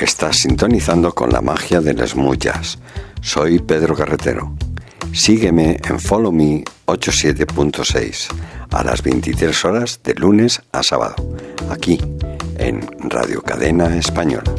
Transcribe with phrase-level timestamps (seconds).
[0.00, 2.78] Estás sintonizando con la magia del smooth jazz.
[3.20, 4.56] Soy Pedro Carretero.
[5.12, 8.28] Sígueme en Follow Me 87.6
[8.70, 11.16] a las 23 horas de lunes a sábado,
[11.68, 11.98] aquí
[12.56, 14.50] en Radio Cadena Española.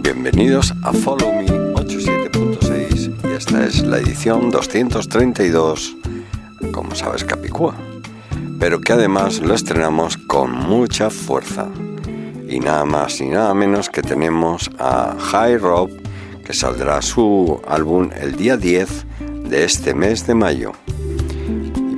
[0.02, 1.33] Bienvenidos a Follow
[3.86, 5.96] la edición 232,
[6.72, 7.74] como sabes, Capicúa,
[8.58, 11.68] pero que además lo estrenamos con mucha fuerza.
[12.48, 15.90] Y nada más y nada menos que tenemos a High Rob,
[16.44, 19.06] que saldrá su álbum el día 10
[19.48, 20.72] de este mes de mayo.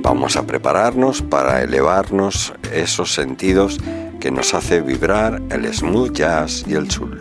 [0.01, 3.77] Vamos a prepararnos para elevarnos esos sentidos
[4.19, 7.17] que nos hace vibrar el smooth jazz y el soul.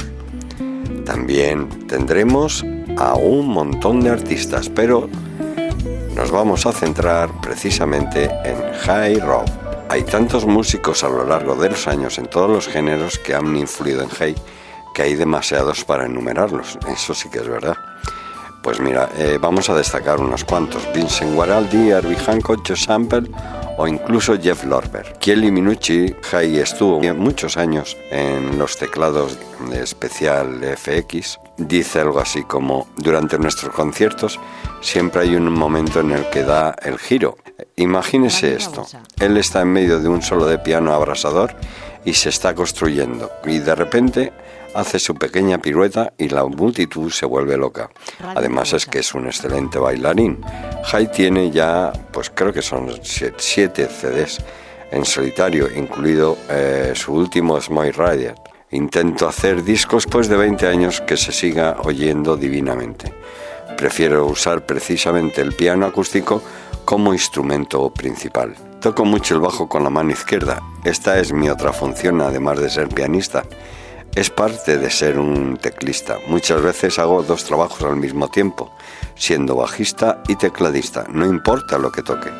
[1.04, 2.64] También tendremos
[2.96, 5.08] a un montón de artistas, pero
[6.14, 9.46] nos vamos a centrar precisamente en High Rock.
[9.88, 13.56] Hay tantos músicos a lo largo de los años en todos los géneros que han
[13.56, 14.34] influido en Hey
[14.96, 16.78] que hay demasiados para enumerarlos.
[16.88, 17.76] Eso sí que es verdad.
[18.62, 20.88] Pues mira, eh, vamos a destacar unos cuantos.
[20.94, 23.30] Vincent Guaraldi, Herbie Hancock, Sample
[23.76, 25.18] o incluso Jeff Lorber.
[25.20, 31.38] Kelly Minucci, Hay estuvo muchos años en los teclados de especial FX.
[31.58, 34.38] Dice algo así como, durante nuestros conciertos
[34.82, 37.38] siempre hay un momento en el que da el giro.
[37.76, 38.86] Imagínese esto,
[39.18, 41.54] él está en medio de un solo de piano abrasador
[42.04, 44.32] y se está construyendo y de repente
[44.74, 47.90] hace su pequeña pirueta y la multitud se vuelve loca.
[48.34, 50.40] Además es que es un excelente bailarín.
[50.84, 54.38] Jai tiene ya, pues creo que son siete CDs
[54.90, 58.34] en solitario, incluido eh, su último Smile Rider.
[58.70, 63.12] Intento hacer discos pues de 20 años que se siga oyendo divinamente.
[63.76, 66.42] Prefiero usar precisamente el piano acústico
[66.84, 68.54] como instrumento principal.
[68.80, 70.62] Toco mucho el bajo con la mano izquierda.
[70.84, 73.44] Esta es mi otra función, además de ser pianista
[74.16, 76.16] es parte de ser un teclista.
[76.26, 78.72] Muchas veces hago dos trabajos al mismo tiempo,
[79.14, 82.30] siendo bajista y tecladista, no importa lo que toque.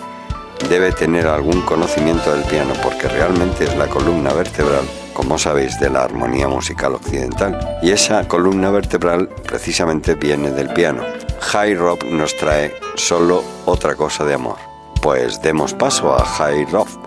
[0.70, 5.88] Debe tener algún conocimiento del piano porque realmente es la columna vertebral, como sabéis, de
[5.88, 7.78] la armonía musical occidental.
[7.82, 11.02] Y esa columna vertebral precisamente viene del piano.
[11.40, 14.58] High Rock nos trae solo otra cosa de amor.
[15.00, 17.05] Pues demos paso a High Rock.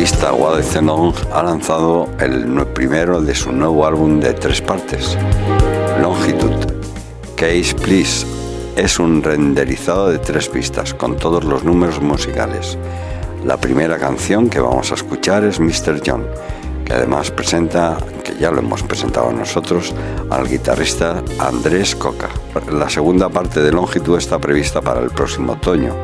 [0.00, 5.14] Vocalista Wade Zenon ha lanzado el primero de su nuevo álbum de tres partes,
[6.00, 6.56] Longitude.
[7.36, 8.26] Case Please
[8.76, 12.78] es un renderizado de tres pistas con todos los números musicales.
[13.44, 16.00] La primera canción que vamos a escuchar es Mr.
[16.02, 16.26] John,
[16.86, 19.94] que además presenta, que ya lo hemos presentado nosotros,
[20.30, 22.30] al guitarrista Andrés Coca.
[22.72, 25.94] La segunda parte de Longitud está prevista para el próximo otoño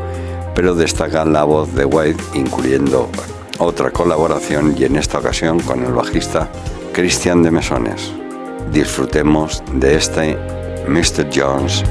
[0.56, 3.10] pero destaca la voz de White, incluyendo
[3.58, 6.49] otra colaboración y en esta ocasión con el bajista
[6.93, 8.12] Christian de Mesones.
[8.73, 10.37] Disfrutemos de este
[10.88, 11.29] Mr.
[11.35, 11.82] Jones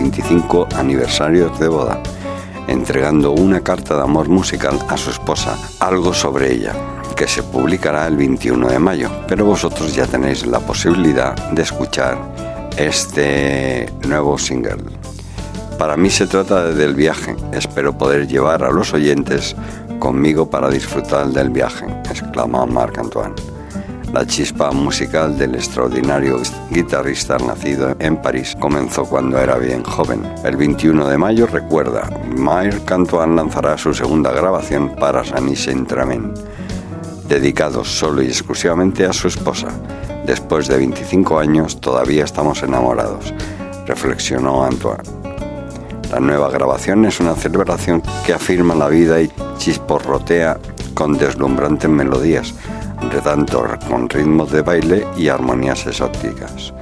[0.00, 2.02] 25 aniversario de boda,
[2.68, 6.72] entregando una carta de amor musical a su esposa, algo sobre ella,
[7.14, 12.16] que se publicará el 21 de mayo, pero vosotros ya tenéis la posibilidad de escuchar
[12.78, 14.78] este nuevo single.
[15.78, 19.54] Para mí se trata del viaje, espero poder llevar a los oyentes
[19.98, 23.49] conmigo para disfrutar del viaje, exclamó Marc Antoine
[24.12, 26.40] la chispa musical del extraordinario
[26.70, 30.22] guitarrista nacido en París comenzó cuando era bien joven.
[30.44, 36.34] El 21 de mayo, recuerda, Marc Antoine lanzará su segunda grabación para Sani Saint-Tramen,
[37.28, 39.68] dedicado solo y exclusivamente a su esposa.
[40.26, 43.32] Después de 25 años todavía estamos enamorados,
[43.86, 45.02] reflexionó Antoine.
[46.10, 50.58] La nueva grabación es una celebración que afirma la vida y chisporrotea
[50.94, 52.52] con deslumbrantes melodías
[53.22, 56.72] tanto con ritmos de baile y armonías exóticas.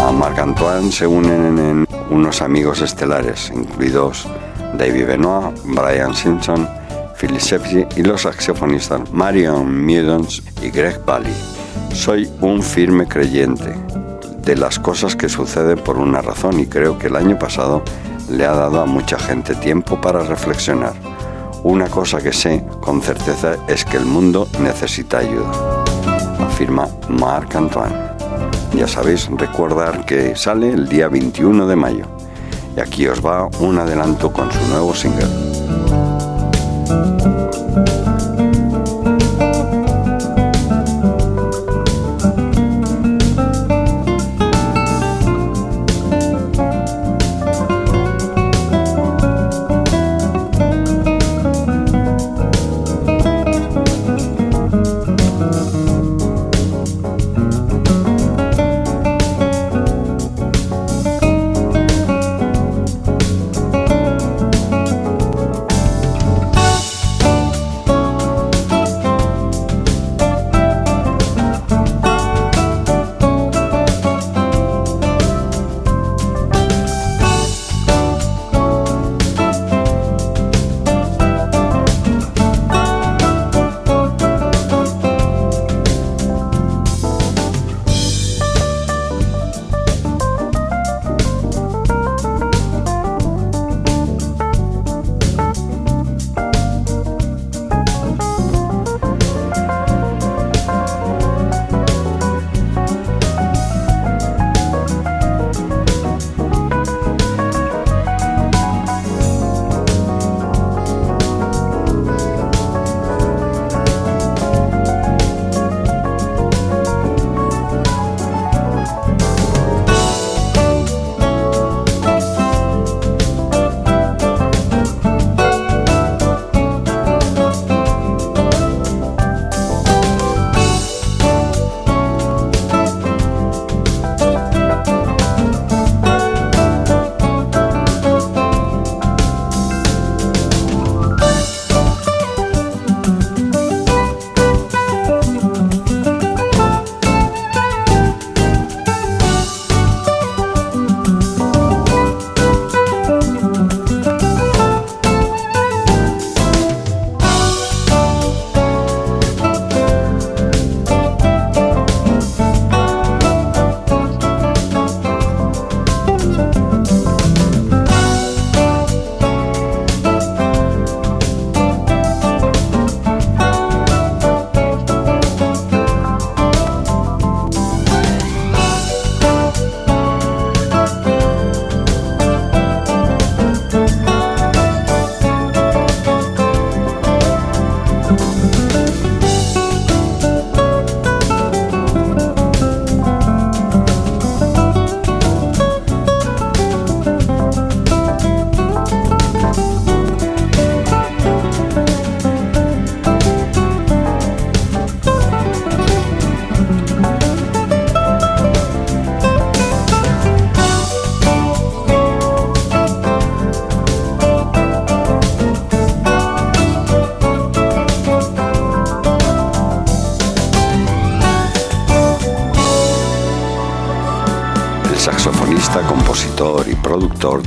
[0.00, 4.26] A Marc Antoine se unen en unos amigos estelares, incluidos
[4.76, 6.68] David Benoit, Brian Simpson,
[7.20, 11.34] Philip Sepsi y los saxofonistas Marion Meadows y Greg Bally.
[11.92, 13.76] Soy un firme creyente
[14.44, 17.82] de las cosas que suceden por una razón y creo que el año pasado
[18.30, 21.11] le ha dado a mucha gente tiempo para reflexionar
[21.64, 25.84] Una cosa que sé con certeza es que el mundo necesita ayuda,
[26.40, 27.94] afirma Marc Antoine.
[28.74, 32.06] Ya sabéis, recordar que sale el día 21 de mayo.
[32.76, 35.28] Y aquí os va un adelanto con su nuevo single.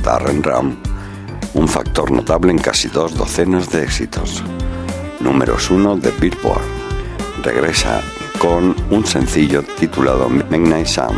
[0.02, 0.74] Darren Ram,
[1.54, 4.42] un factor notable en casi dos docenas de éxitos.
[5.20, 6.64] Números uno de Billboard.
[7.44, 8.02] Regresa
[8.40, 11.16] con un sencillo titulado Midnight Sun,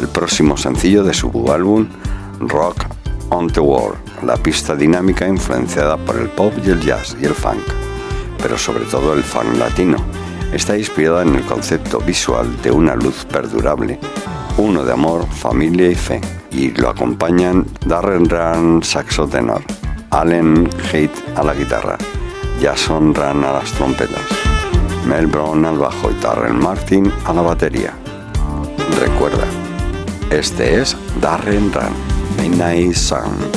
[0.00, 1.86] el próximo sencillo de su álbum
[2.40, 2.84] Rock
[3.30, 7.34] on the World, la pista dinámica influenciada por el pop y el jazz y el
[7.34, 7.62] funk,
[8.42, 9.98] pero sobre todo el funk latino.
[10.52, 14.00] Está inspirada en el concepto visual de una luz perdurable,
[14.58, 16.20] uno de amor, familia y fe
[16.52, 19.62] y lo acompañan Darren Run saxo tenor,
[20.10, 21.96] Allen Haight a la guitarra,
[22.60, 24.22] Jason Run a las trompetas,
[25.06, 27.94] Mel Brown al bajo y Darren Martin a la batería.
[29.00, 29.46] Recuerda,
[30.30, 31.92] este es Darren Run,
[32.38, 33.51] Midnight Sun.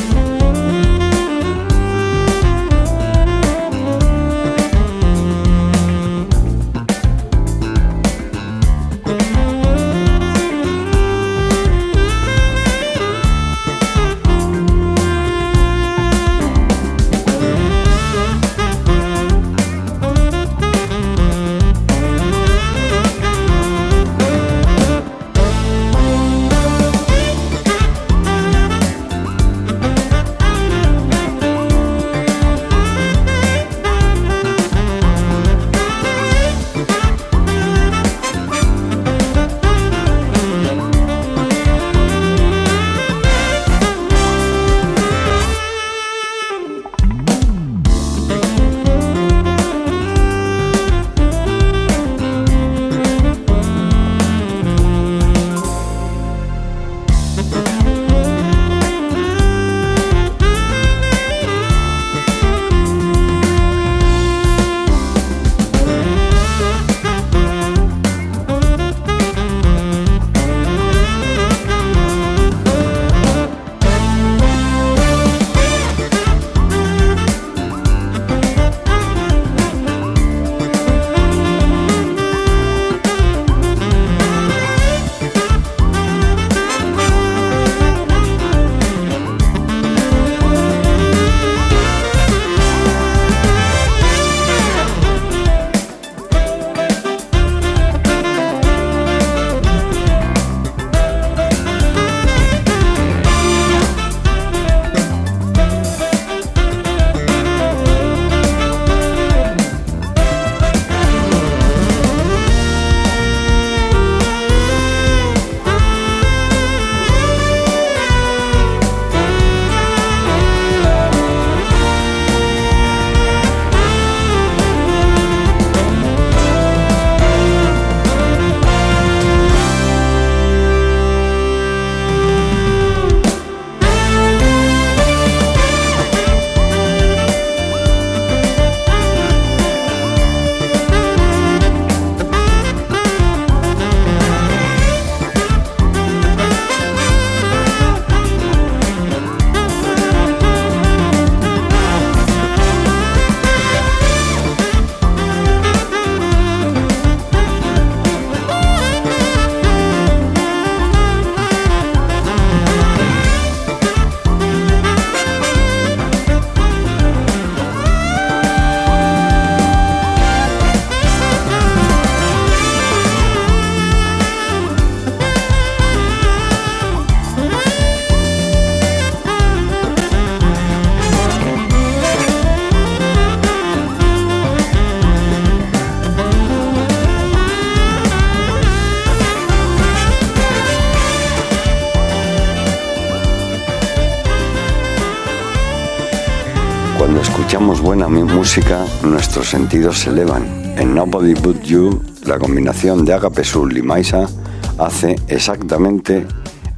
[198.56, 200.46] Música, nuestros sentidos se elevan.
[200.78, 204.30] En Nobody But You, la combinación de Agape Soul y Maisa
[204.78, 206.26] hace exactamente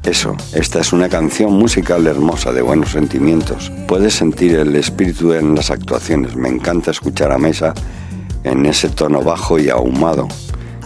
[0.02, 0.36] eso.
[0.54, 3.72] Esta es una canción musical hermosa de buenos sentimientos.
[3.88, 6.36] Puedes sentir el espíritu en las actuaciones.
[6.36, 7.76] Me encanta escuchar a Maisa
[8.44, 10.28] en ese tono bajo y ahumado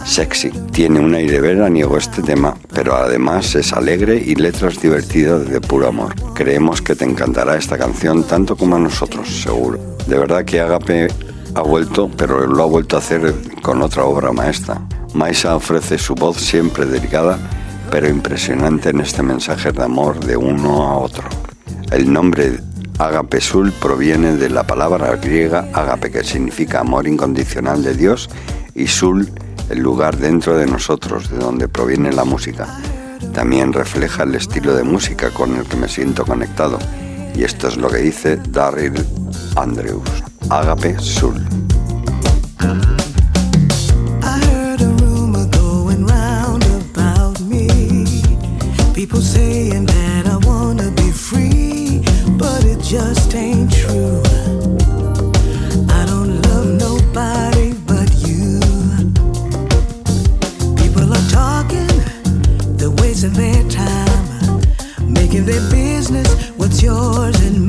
[0.04, 0.50] sexy.
[0.72, 5.88] Tiene un aire veraniego este tema, pero además es alegre y letras divertidas de puro
[5.88, 6.14] amor.
[6.34, 9.78] Creemos que te encantará esta canción tanto como a nosotros, seguro.
[10.06, 11.08] De verdad que Agape
[11.54, 14.80] ha vuelto, pero lo ha vuelto a hacer con otra obra maestra.
[15.14, 17.38] Maisa ofrece su voz siempre delicada,
[17.90, 21.24] pero impresionante en este mensaje de amor de uno a otro.
[21.90, 22.58] El nombre
[22.98, 28.30] Agape Sul proviene de la palabra griega agape, que significa amor incondicional de Dios,
[28.74, 29.30] y sul
[29.72, 32.68] el lugar dentro de nosotros de donde proviene la música.
[33.32, 36.78] También refleja el estilo de música con el que me siento conectado.
[37.34, 38.94] Y esto es lo que dice Daryl
[39.56, 40.08] Andrews,
[40.50, 41.61] Agape Sul.
[67.34, 67.61] hours and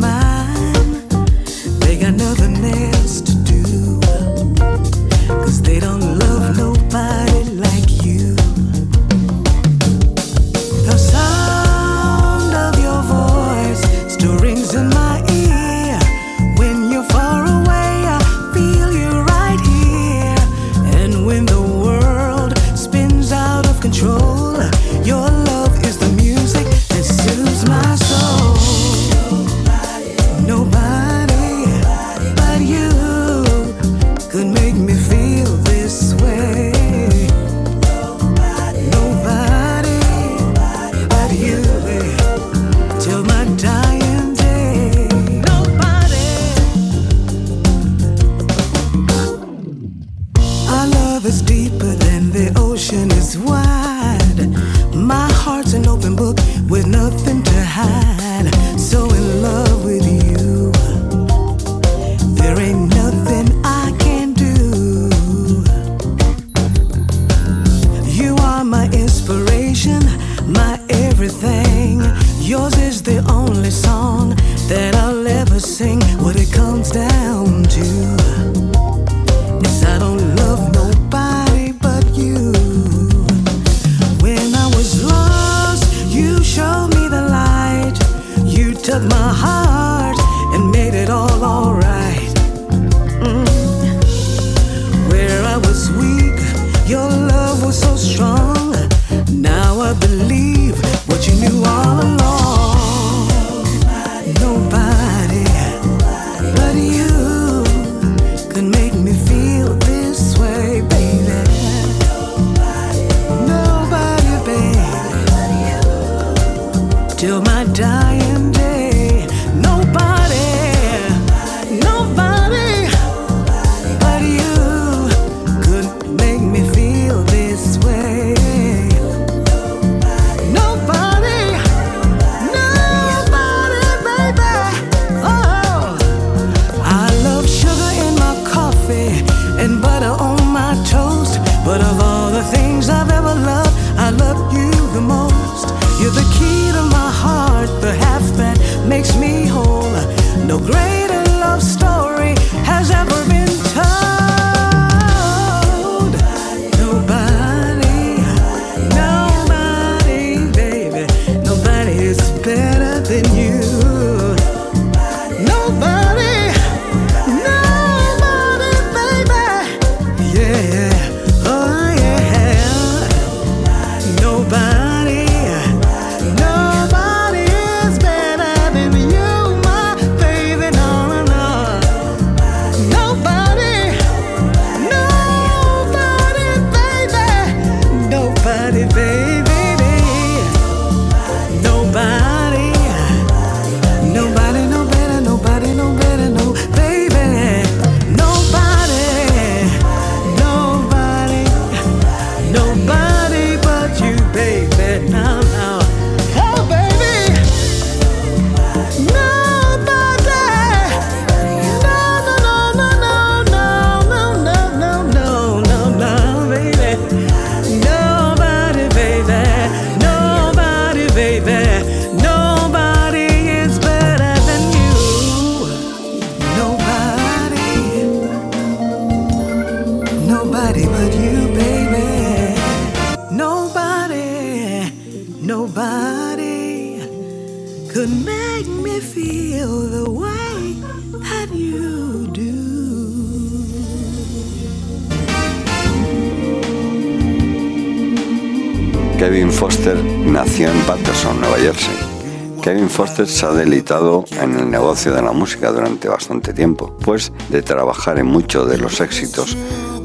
[252.94, 257.64] Foster se ha deleitado en el negocio de la música durante bastante tiempo, pues de
[257.64, 259.58] trabajar en muchos de los éxitos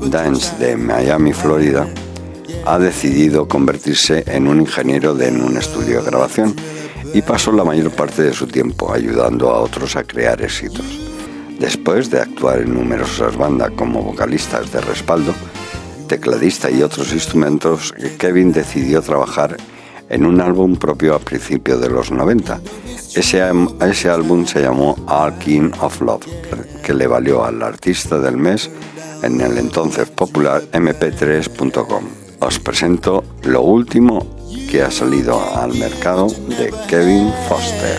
[0.07, 1.87] dance de Miami, Florida,
[2.65, 6.57] ha decidido convertirse en un ingeniero de en un estudio de grabación
[7.13, 10.87] y pasó la mayor parte de su tiempo ayudando a otros a crear éxitos.
[11.61, 15.35] Después de actuar en numerosas bandas como vocalistas de respaldo,
[16.09, 19.59] tecladista y otros instrumentos, Kevin decidió trabajar
[20.09, 22.61] en un álbum propio a principios de los 90.
[23.19, 23.43] Ese,
[23.81, 26.25] ese álbum se llamó All King of Love,
[26.85, 28.71] que le valió al artista del mes
[29.25, 32.05] en el entonces popular mp3.com.
[32.39, 34.25] Os presento lo último
[34.71, 37.99] que ha salido al mercado de Kevin Foster.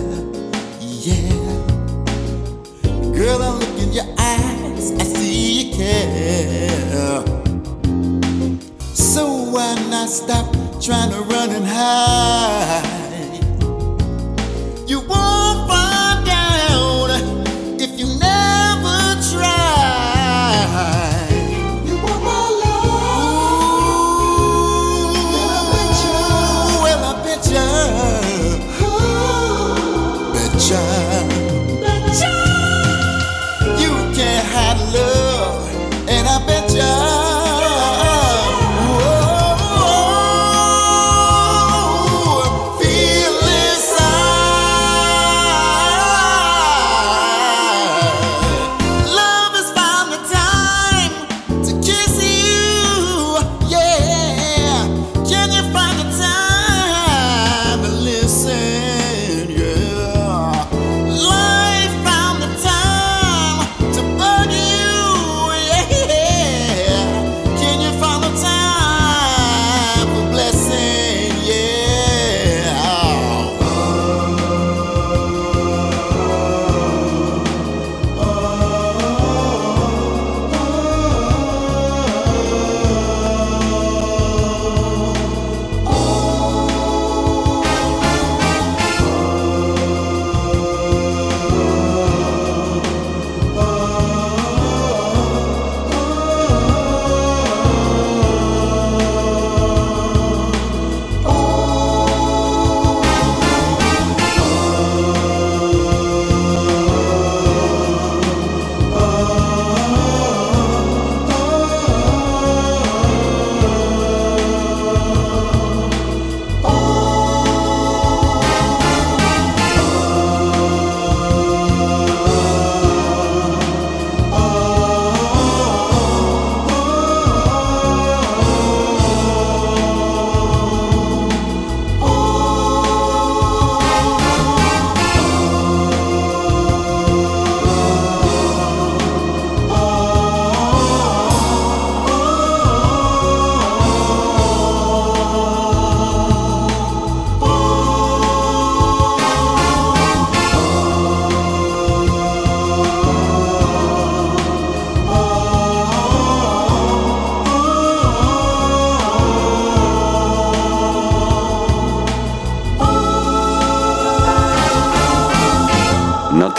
[10.81, 12.90] trying to run and hide?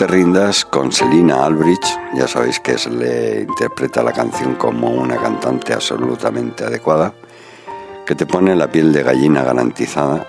[0.01, 5.73] Rindas con Selina Albridge, ya sabéis que se le interpreta la canción como una cantante
[5.73, 7.15] absolutamente adecuada,
[8.05, 10.27] que te pone la piel de gallina garantizada.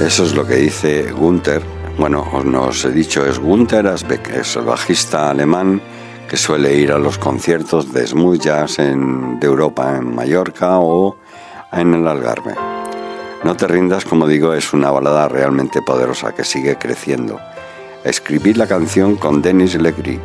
[0.00, 1.62] Eso es lo que dice Gunther.
[1.96, 5.80] Bueno, no os he dicho, es Gunther Asbeck, es el bajista alemán
[6.28, 11.16] que suele ir a los conciertos de smooth jazz en, de Europa, en Mallorca o
[11.72, 12.54] en el Algarve.
[13.44, 17.38] No te rindas, como digo, es una balada realmente poderosa que sigue creciendo
[18.04, 20.18] Escribir la canción con Denis Legri.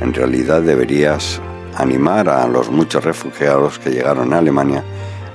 [0.00, 1.40] En realidad deberías
[1.74, 4.84] animar a los muchos refugiados que llegaron a Alemania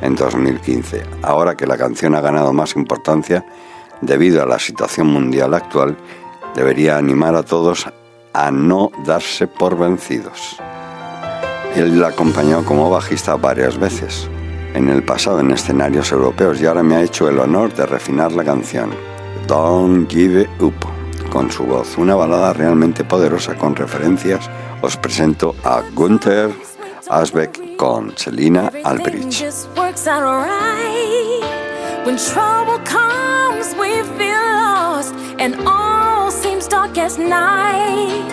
[0.01, 1.03] en 2015.
[1.23, 3.45] Ahora que la canción ha ganado más importancia
[3.99, 5.97] debido a la situación mundial actual,
[6.55, 7.85] debería animar a todos
[8.31, 10.55] a no darse por vencidos.
[11.75, 14.29] Él la acompañó como bajista varias veces,
[14.73, 18.31] en el pasado en escenarios europeos y ahora me ha hecho el honor de refinar
[18.31, 18.91] la canción.
[19.47, 20.98] Don't Give Up,
[21.29, 24.49] con su voz, una balada realmente poderosa con referencias,
[24.81, 26.51] os presento a Gunther
[27.09, 29.45] Asbeck con Selina Albridge.
[32.05, 38.25] When trouble comes, we feel lost, and all seems dark as night.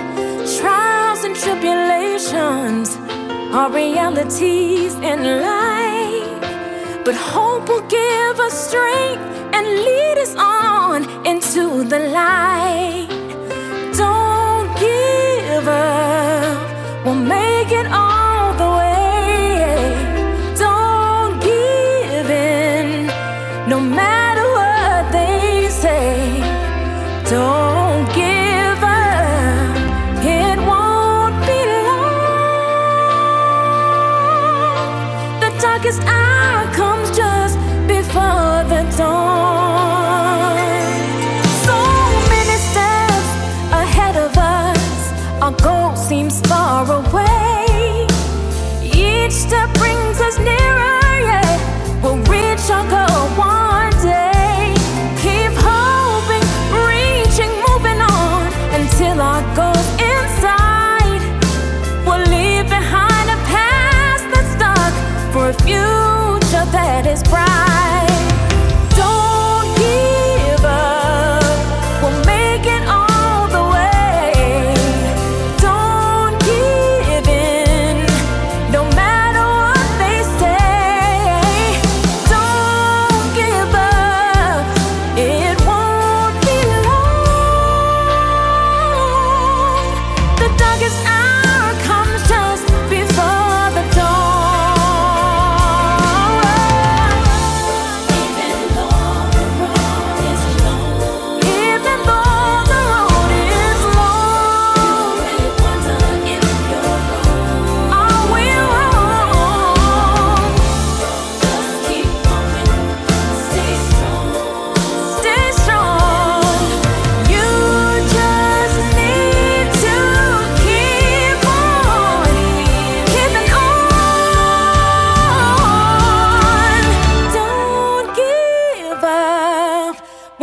[0.59, 2.97] Trials and tribulations
[3.53, 6.56] are realities in life,
[7.07, 9.23] but hope will give us strength
[9.55, 13.07] and lead us on into the light.
[13.97, 15.96] Don't give up,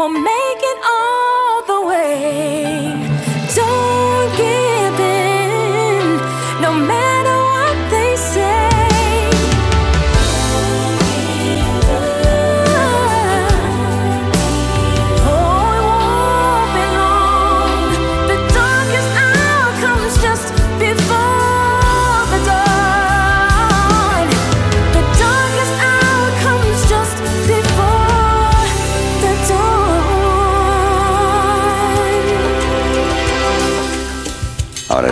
[0.04, 0.33] We'll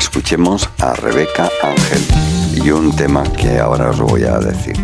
[0.02, 2.02] escuchemos a Rebeca Ángel
[2.56, 4.76] y un tema que ahora os voy a decir.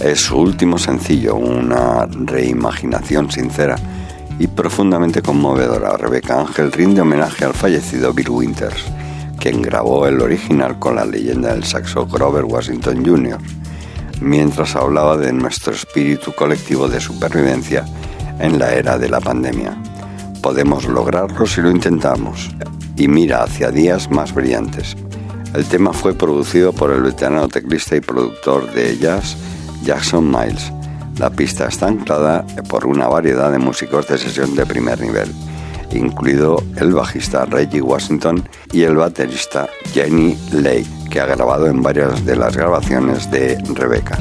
[0.00, 3.76] Es su último sencillo, una reimaginación sincera
[4.40, 5.96] y profundamente conmovedora.
[5.96, 8.82] Rebeca Ángel rinde homenaje al fallecido Bill Winters,
[9.38, 13.38] quien grabó el original con la leyenda del saxo Grover Washington Jr.,
[14.20, 17.84] mientras hablaba de nuestro espíritu colectivo de supervivencia
[18.40, 19.76] en la era de la pandemia.
[20.42, 22.50] Podemos lograrlo si lo intentamos
[22.96, 24.96] y mira hacia días más brillantes.
[25.54, 29.36] El tema fue producido por el veterano teclista y productor de jazz
[29.84, 30.72] Jackson Miles.
[31.18, 35.30] La pista está anclada por una variedad de músicos de sesión de primer nivel,
[35.92, 42.24] incluido el bajista Reggie Washington y el baterista Jenny Lay, que ha grabado en varias
[42.24, 44.18] de las grabaciones de Rebecca.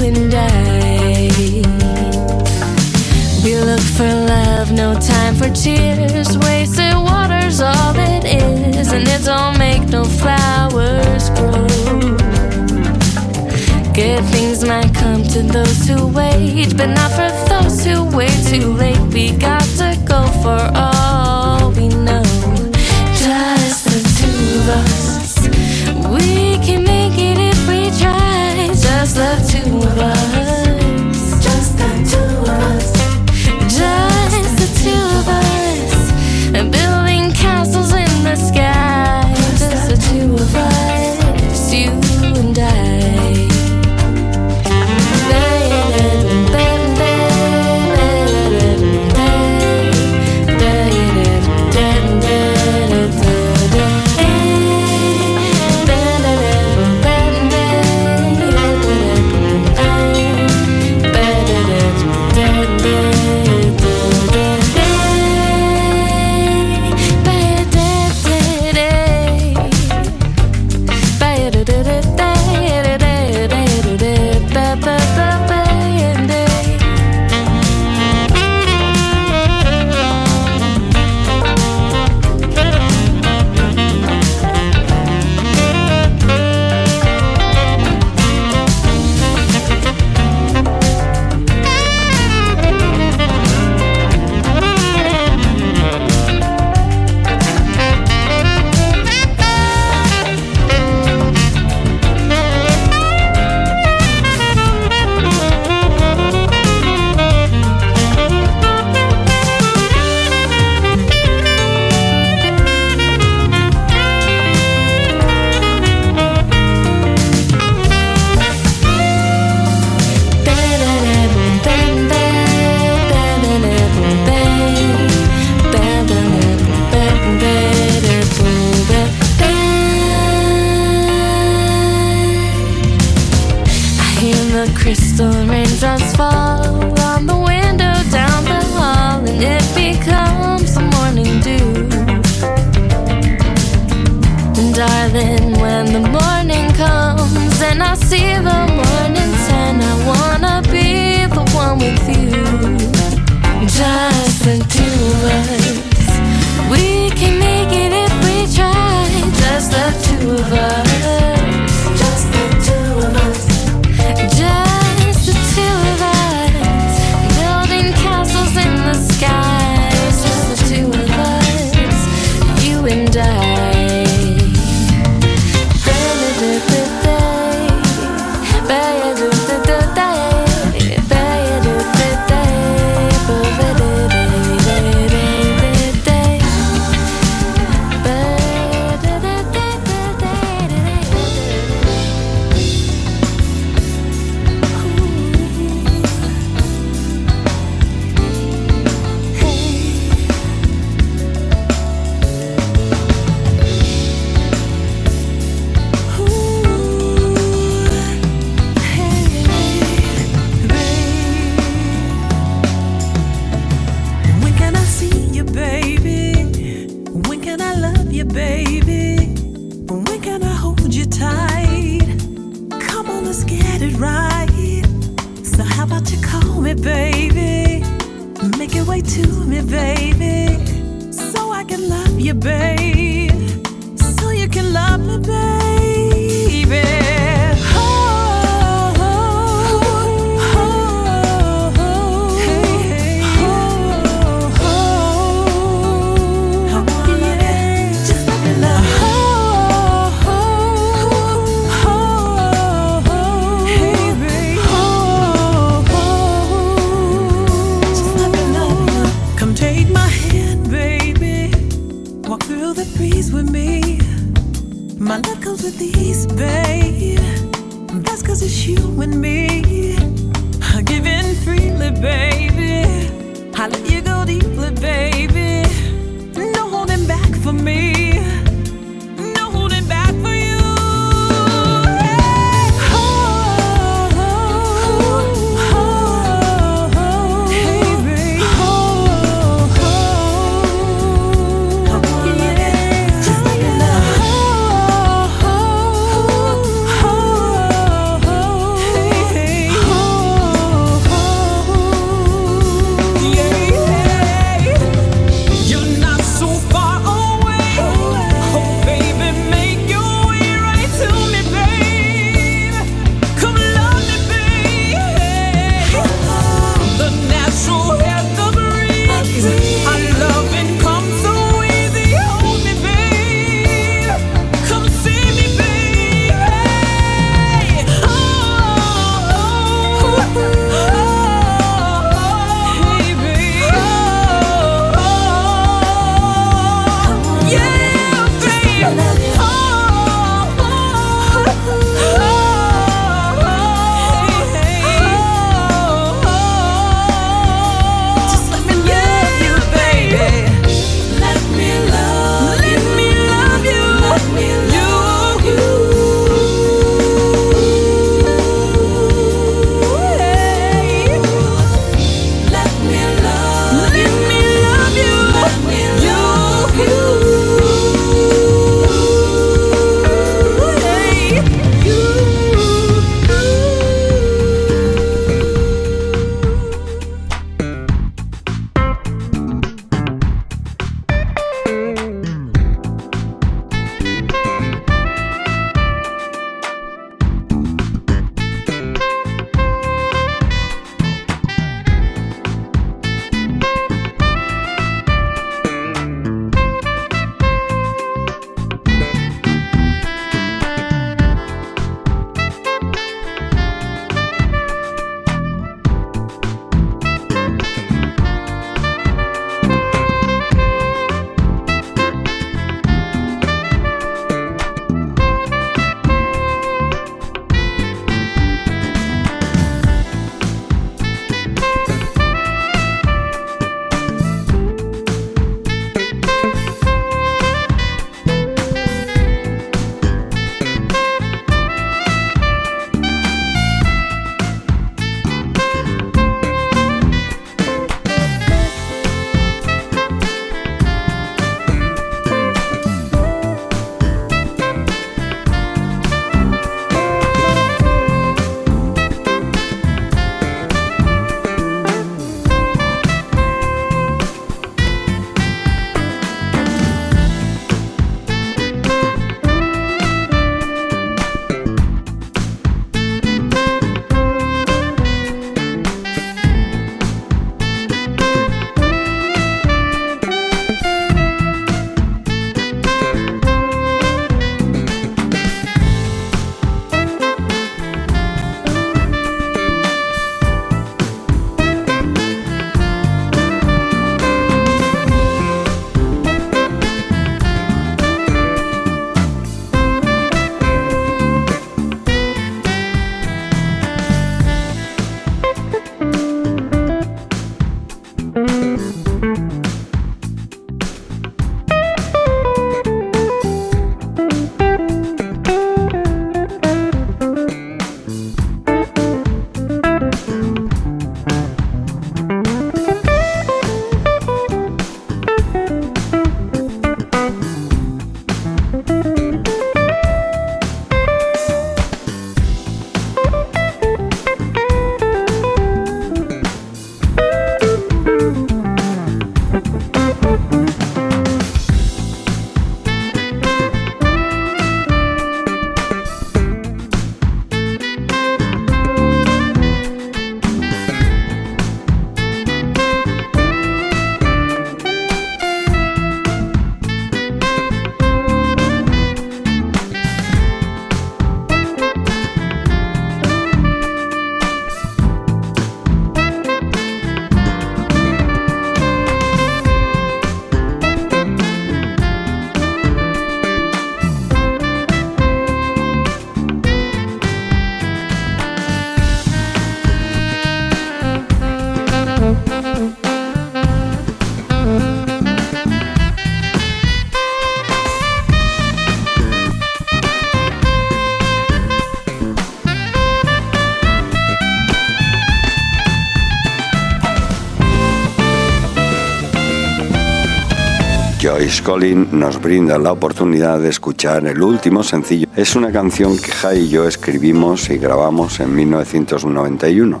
[591.66, 595.26] Joyce Collin nos brinda la oportunidad de escuchar el último sencillo.
[595.34, 600.00] Es una canción que Jai y yo escribimos y grabamos en 1991.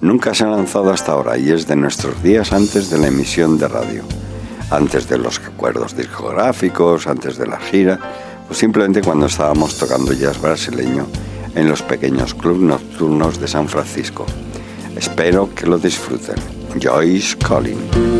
[0.00, 3.58] Nunca se ha lanzado hasta ahora y es de nuestros días antes de la emisión
[3.58, 4.04] de radio,
[4.70, 7.98] antes de los acuerdos discográficos, antes de la gira,
[8.48, 11.08] o simplemente cuando estábamos tocando jazz brasileño
[11.56, 14.24] en los pequeños clubes nocturnos de San Francisco.
[14.96, 16.36] Espero que lo disfruten.
[16.80, 18.11] Joyce Collin.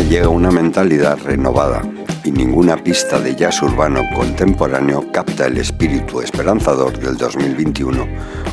[0.00, 1.82] Llega una mentalidad renovada
[2.24, 8.06] y ninguna pista de jazz urbano contemporáneo capta el espíritu esperanzador del 2021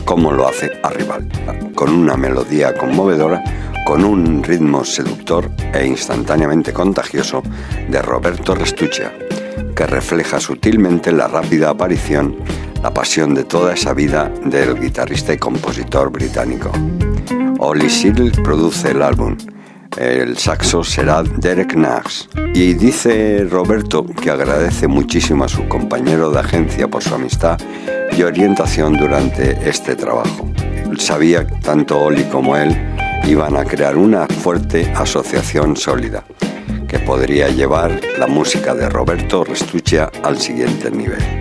[0.06, 1.30] como lo hace Arrival,
[1.76, 3.44] con una melodía conmovedora,
[3.86, 7.42] con un ritmo seductor e instantáneamente contagioso
[7.88, 9.14] de Roberto Restuccia,
[9.76, 12.36] que refleja sutilmente la rápida aparición,
[12.82, 16.72] la pasión de toda esa vida del guitarrista y compositor británico.
[17.60, 19.38] Ollie Siddle produce el álbum
[20.00, 22.30] el saxo será Derek Nax.
[22.54, 27.60] Y dice Roberto que agradece muchísimo a su compañero de agencia por su amistad
[28.18, 30.50] y orientación durante este trabajo.
[30.98, 32.76] Sabía que tanto Oli como él
[33.26, 36.24] iban a crear una fuerte asociación sólida
[36.88, 41.39] que podría llevar la música de Roberto Restuccia al siguiente nivel.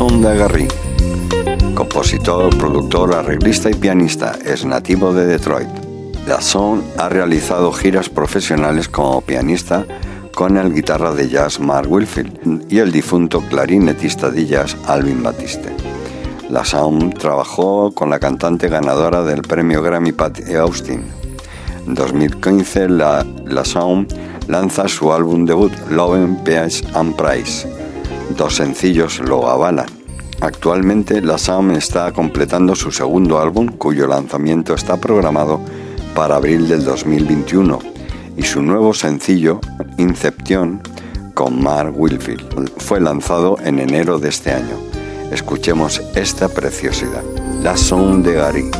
[0.00, 0.68] Lason de Garry.
[1.74, 5.68] Compositor, productor, arreglista y pianista, es nativo de Detroit.
[6.26, 9.84] Lason ha realizado giras profesionales como pianista
[10.34, 15.68] con el guitarra de jazz Mark Wilfield y el difunto clarinetista de jazz Alvin Batiste.
[16.48, 21.04] Lason trabajó con la cantante ganadora del premio Grammy Patty Austin.
[21.86, 23.26] En 2015, la,
[24.48, 27.79] lanza su álbum debut Love, Peace and Price
[28.40, 29.84] Dos sencillos lo avalan.
[30.40, 35.60] Actualmente la Sam está completando su segundo álbum cuyo lanzamiento está programado
[36.14, 37.78] para abril del 2021
[38.38, 39.60] y su nuevo sencillo,
[39.98, 40.80] Inception,
[41.34, 44.78] con Mark Wilfield, fue lanzado en enero de este año.
[45.30, 47.22] Escuchemos esta preciosidad,
[47.62, 48.70] La Son de Gary.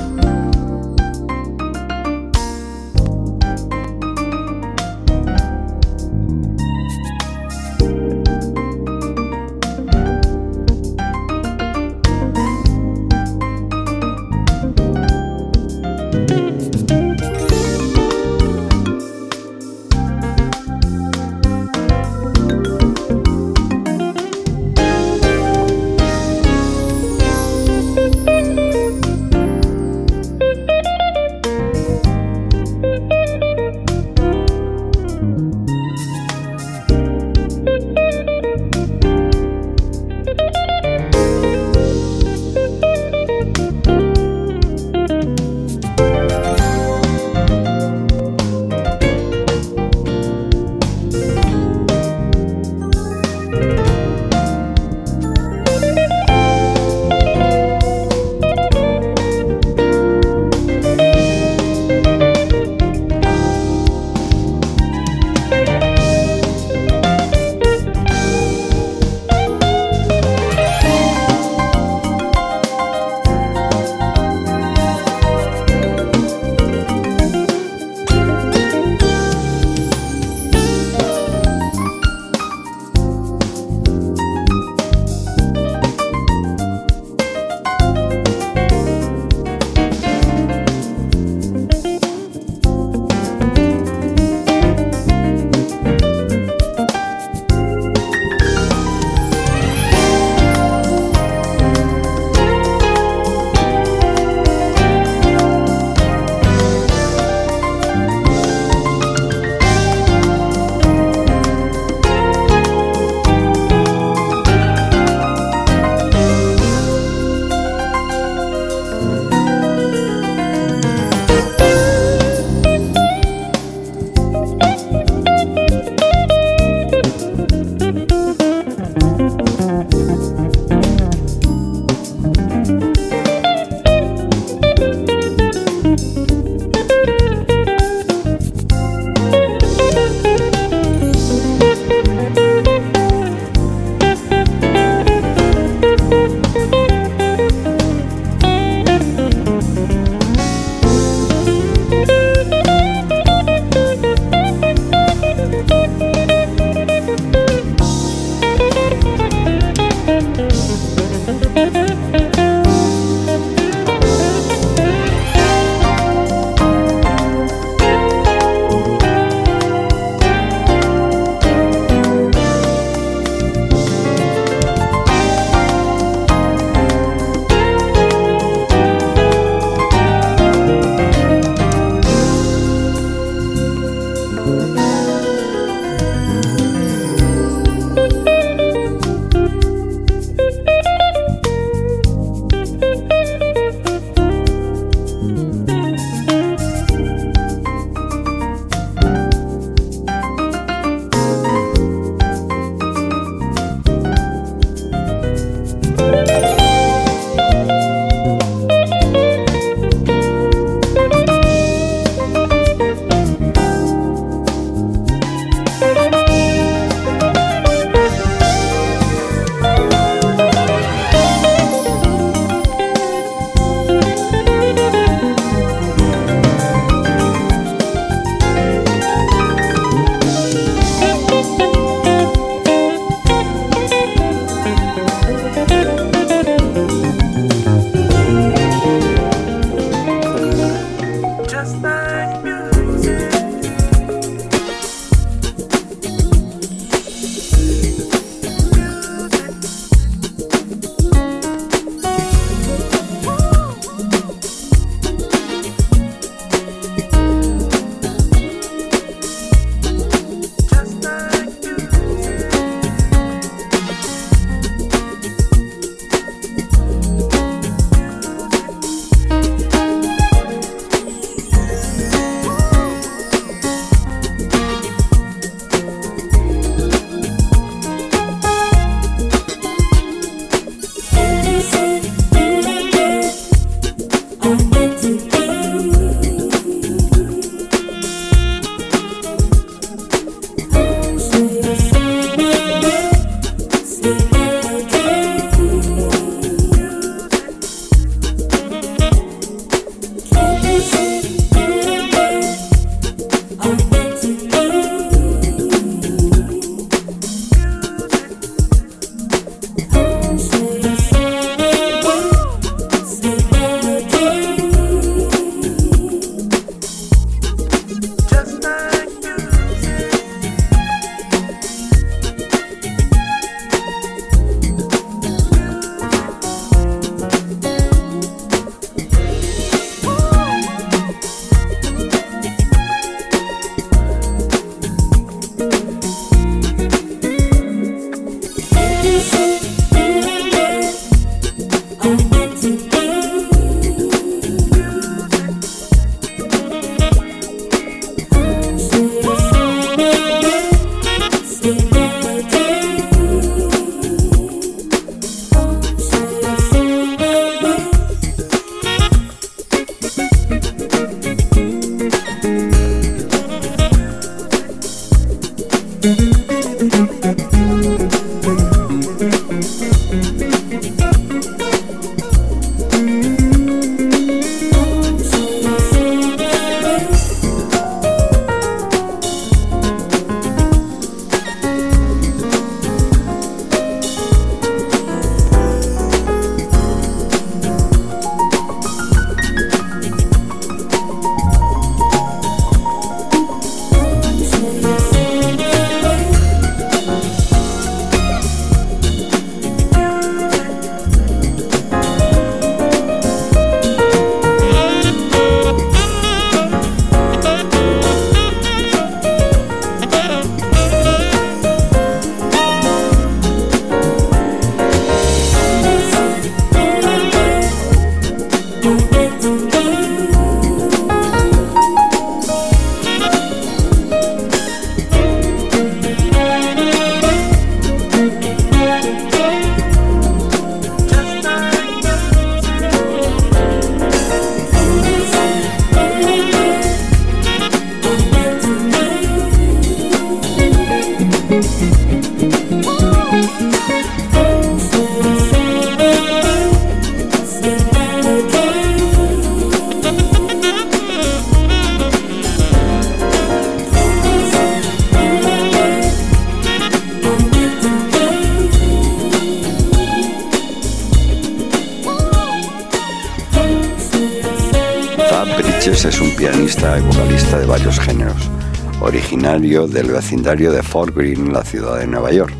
[469.71, 472.53] Del vecindario de Fort Greene, la ciudad de Nueva York.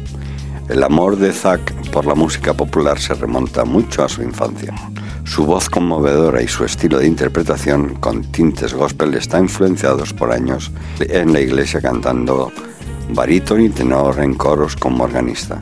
[0.69, 4.73] El amor de Zack por la música popular se remonta mucho a su infancia.
[5.25, 10.71] Su voz conmovedora y su estilo de interpretación con tintes gospel están influenciados por años
[11.01, 12.53] en la iglesia cantando
[13.13, 15.61] barítono y tenor en coros como organista.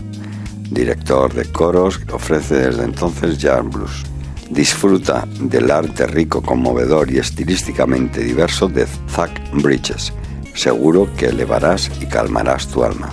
[0.70, 4.04] Director de coros, ofrece desde entonces jazz blues.
[4.50, 10.12] Disfruta del arte rico, conmovedor y estilísticamente diverso de Zack Bridges.
[10.58, 13.10] Seguro que elevarás y calmarás tu alma.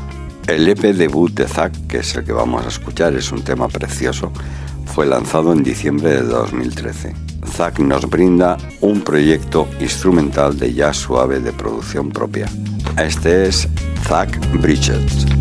[0.47, 3.67] El EP debut de Zack, que es el que vamos a escuchar, es un tema
[3.67, 4.31] precioso,
[4.87, 7.13] fue lanzado en diciembre de 2013.
[7.45, 12.47] Zack nos brinda un proyecto instrumental de jazz suave de producción propia.
[12.97, 13.67] Este es
[14.07, 15.34] Zack Bridges.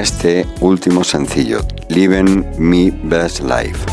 [0.00, 1.60] Este último sencillo,
[1.90, 3.84] Living Me Best Life,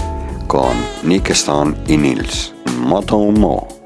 [0.48, 0.72] con
[1.04, 3.77] Nick Stone y Nils, Moto Mo.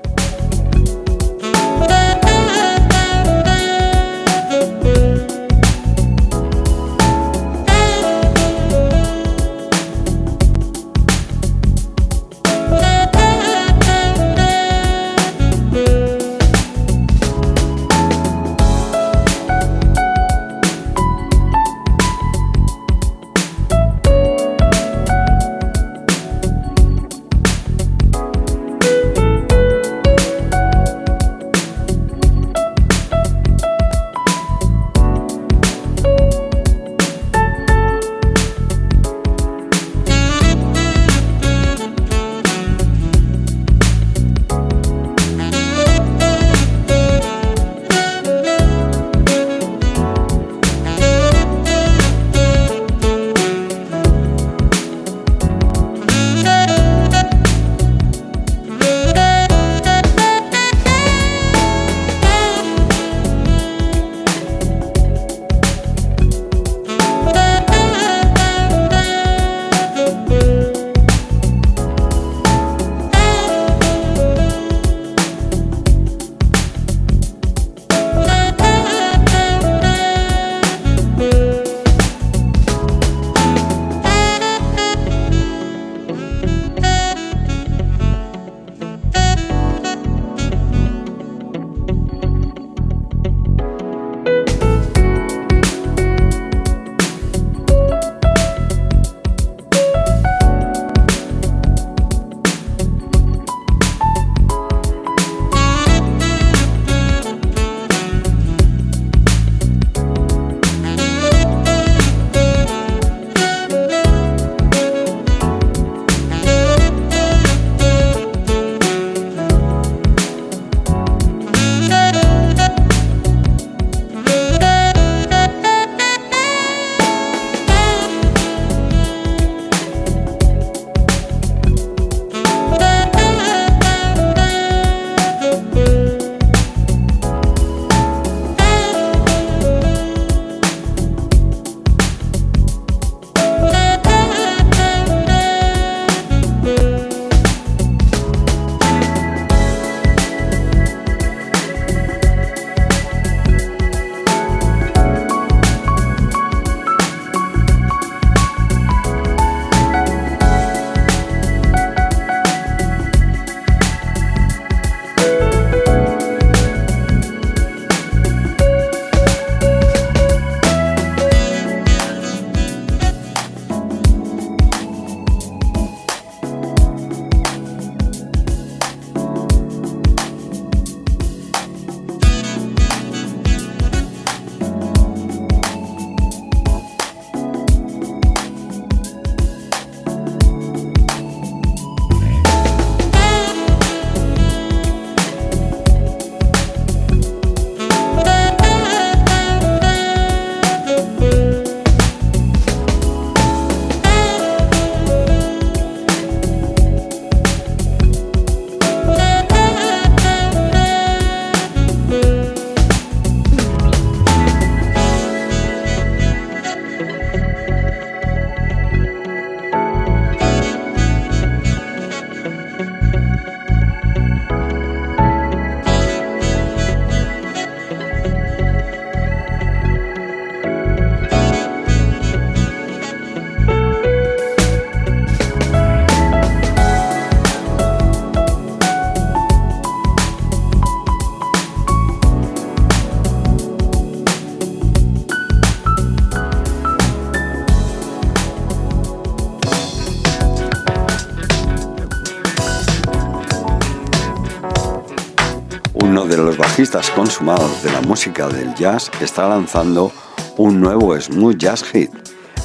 [256.90, 260.12] Consumados de la música del jazz está lanzando
[260.58, 262.10] un nuevo smooth jazz hit.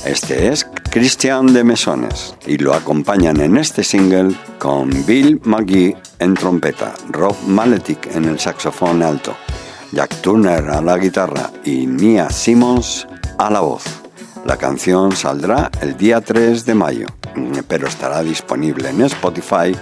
[0.06, 6.32] Este es Christian de Mesones y lo acompañan en este single con Bill McGee en
[6.32, 9.36] trompeta, Rob Maletic en el saxofón alto,
[9.92, 13.06] Jack Turner a la guitarra y Mia Simmons
[13.36, 13.84] a la voz.
[14.46, 17.06] La canción saldrá el día 3 de mayo,
[17.68, 19.76] pero estará disponible en Spotify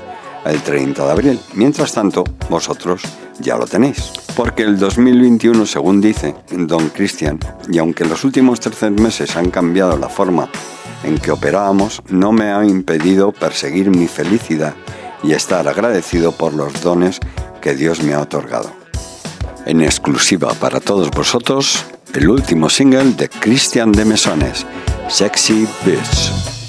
[0.45, 1.41] el 30 de abril.
[1.55, 3.03] Mientras tanto, vosotros
[3.41, 4.13] ya lo tenéis.
[4.37, 7.39] Porque el 2021, según dice Don Cristian,
[7.69, 10.49] y aunque los últimos 13 meses han cambiado la forma
[11.05, 14.75] en que operábamos, no me ha impedido perseguir mi felicidad
[15.23, 17.21] y estar agradecido por los dones
[17.61, 18.73] que Dios me ha otorgado.
[19.67, 24.67] En exclusiva para todos vosotros, el último single de Cristian de Mesones,
[25.09, 26.64] Sexy Bitch.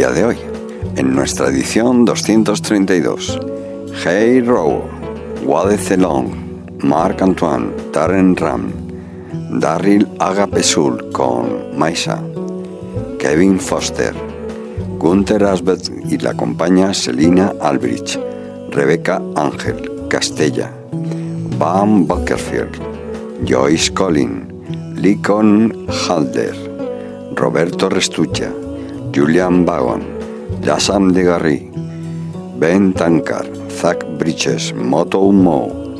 [0.00, 0.38] Día de hoy,
[0.96, 3.38] en nuestra edición 232.
[4.02, 4.82] Hey Row,
[5.44, 6.30] Wade Celon,
[6.78, 8.72] Marc Antoine, Darren Ram,
[9.60, 12.18] Daryl Agapesul con Maisa,
[13.18, 14.14] Kevin Foster,
[14.98, 18.18] Gunther Asbeth y la acompaña Selina Albridge,
[18.70, 20.72] Rebecca Ángel, Castella,
[21.58, 22.74] Bam Buckerfield,
[23.46, 26.54] Joyce Collin, Lincoln Halder,
[27.34, 28.50] Roberto Restucha,
[29.14, 30.02] Julian Vagon,
[30.62, 31.70] Yassam de Garry,
[32.58, 35.96] Ben Tankar, Zach Bridges, Moto Mo,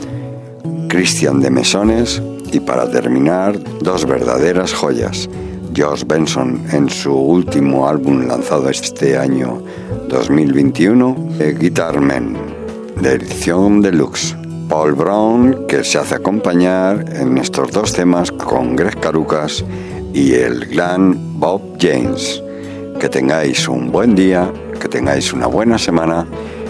[0.89, 2.23] Christian de Mesones
[2.53, 5.29] y para terminar, dos verdaderas joyas.
[5.77, 9.63] Josh Benson en su último álbum lanzado este año
[10.09, 11.17] 2021,
[11.59, 12.37] Guitar Man,
[13.01, 14.37] de edición deluxe.
[14.69, 19.65] Paul Brown, que se hace acompañar en estos dos temas con Greg Carucas
[20.13, 22.41] y el gran Bob James.
[23.01, 26.27] Que tengáis un buen día, que tengáis una buena semana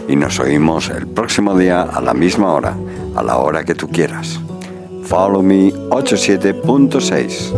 [0.08, 2.76] y nos oímos el próximo día a la misma hora,
[3.16, 4.38] a la hora que tú quieras.
[5.02, 7.52] Follow Me 87.6.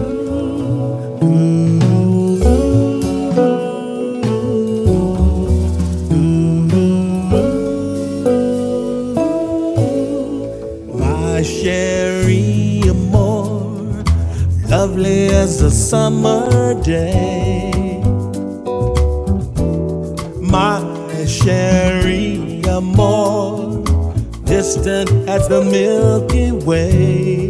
[10.94, 14.03] My Sherry Amore,
[14.70, 17.72] lovely as a summer day.
[24.74, 27.49] Distant as the Milky Way.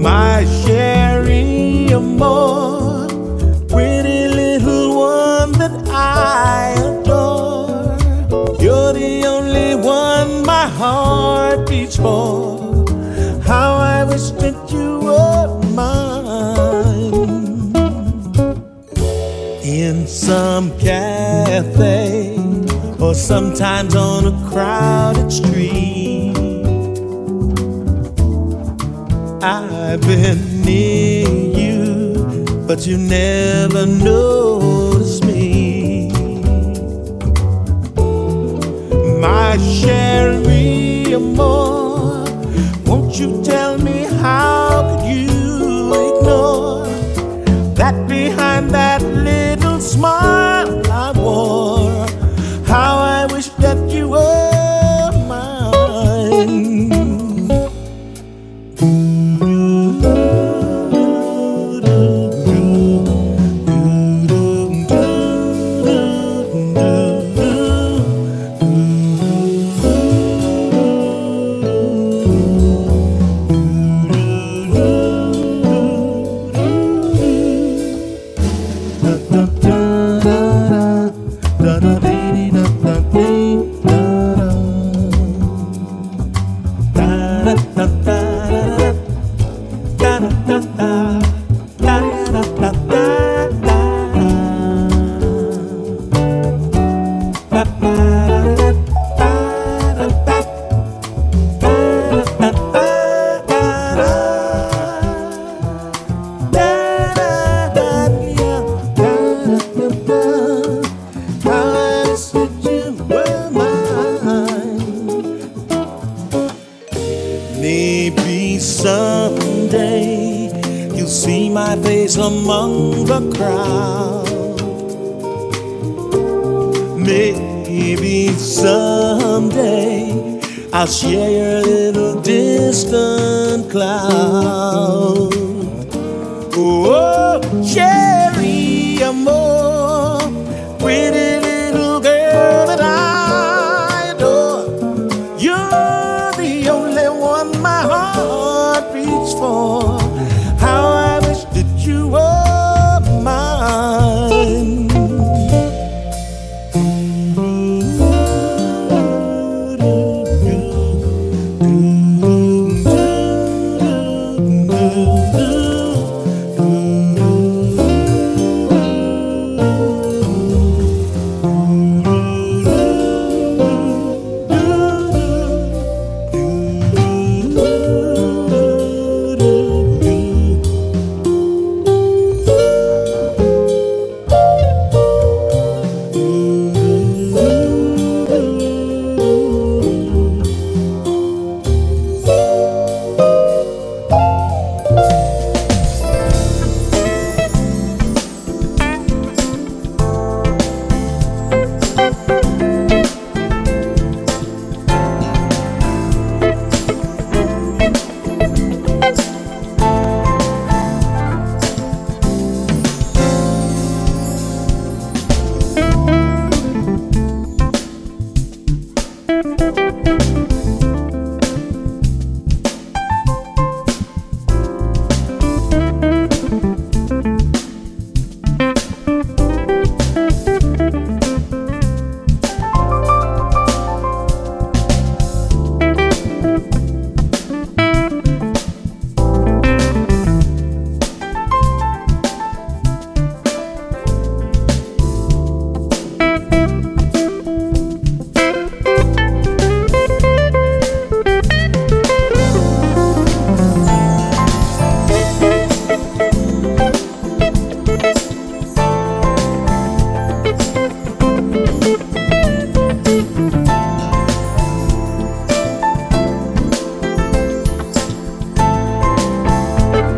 [0.00, 3.08] My Sherry Amore,
[3.68, 7.96] pretty little one that I adore.
[8.58, 12.86] You're the only one my heart beats for.
[13.42, 17.12] How I wish that you were mine.
[19.62, 22.15] In some cafe,
[23.14, 26.36] sometimes on a crowded street.
[29.42, 36.10] I've been near you, but you never noticed me.
[39.20, 42.24] My Sherry Amore,
[42.86, 46.86] won't you tell me how could you ignore
[47.74, 50.45] that behind that little smile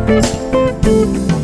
[0.09, 1.38] Música